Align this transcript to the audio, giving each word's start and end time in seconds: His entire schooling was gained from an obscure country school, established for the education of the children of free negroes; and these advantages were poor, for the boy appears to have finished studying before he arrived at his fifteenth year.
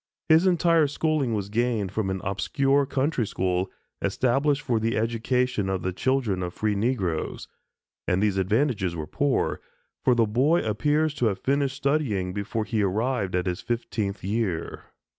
His 0.29 0.47
entire 0.47 0.87
schooling 0.87 1.35
was 1.35 1.49
gained 1.49 1.91
from 1.91 2.09
an 2.09 2.21
obscure 2.23 2.87
country 2.87 3.27
school, 3.27 3.69
established 4.01 4.63
for 4.63 4.79
the 4.79 4.97
education 4.97 5.69
of 5.69 5.83
the 5.83 5.93
children 5.93 6.41
of 6.41 6.55
free 6.55 6.73
negroes; 6.73 7.47
and 8.07 8.19
these 8.23 8.37
advantages 8.37 8.95
were 8.95 9.05
poor, 9.05 9.61
for 10.03 10.15
the 10.15 10.25
boy 10.25 10.61
appears 10.63 11.13
to 11.13 11.27
have 11.27 11.37
finished 11.37 11.77
studying 11.77 12.33
before 12.33 12.65
he 12.65 12.81
arrived 12.81 13.35
at 13.35 13.45
his 13.45 13.61
fifteenth 13.61 14.23
year. 14.23 14.85